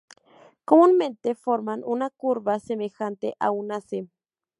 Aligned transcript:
Comúnmente 0.65 1.35
forman 1.35 1.83
una 1.85 2.09
curva 2.09 2.57
semejante 2.59 3.35
a 3.37 3.51
una 3.51 3.81
"C". 3.81 4.07